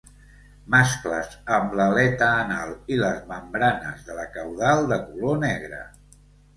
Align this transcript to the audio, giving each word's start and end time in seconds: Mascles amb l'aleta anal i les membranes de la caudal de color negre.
Mascles 0.75 1.29
amb 1.57 1.75
l'aleta 1.81 2.31
anal 2.47 2.73
i 2.97 2.99
les 3.05 3.23
membranes 3.35 4.05
de 4.11 4.19
la 4.21 4.27
caudal 4.35 4.87
de 4.95 5.03
color 5.09 5.43
negre. 5.49 5.89